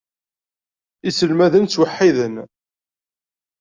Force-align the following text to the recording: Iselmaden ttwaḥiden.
Iselmaden 1.09 1.65
ttwaḥiden. 1.65 2.35